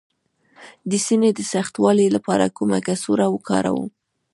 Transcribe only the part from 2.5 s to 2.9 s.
کومه